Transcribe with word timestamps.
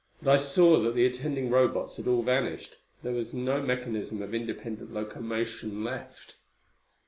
But 0.19 0.31
I 0.31 0.37
saw 0.37 0.79
that 0.81 0.95
the 0.95 1.05
attending 1.05 1.51
Robots 1.51 1.97
had 1.97 2.07
all 2.07 2.23
vanished. 2.23 2.77
There 3.03 3.13
was 3.13 3.35
no 3.35 3.61
mechanism 3.61 4.23
of 4.23 4.33
independent 4.33 4.91
locomotion 4.91 5.83
left. 5.83 6.37